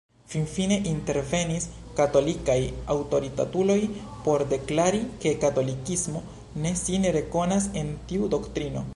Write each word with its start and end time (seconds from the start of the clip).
Finfine 0.33 0.77
intervenis 0.91 1.65
katolikaj 1.97 2.55
aŭtoritatuloj 2.93 3.77
por 4.27 4.43
deklari 4.53 5.01
ke 5.25 5.33
katolikismo 5.43 6.23
ne 6.63 6.71
sin 6.81 7.05
rekonas 7.17 7.69
en 7.83 7.93
tiu 8.13 8.31
doktrino. 8.37 8.83